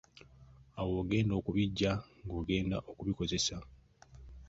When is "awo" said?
0.77-0.89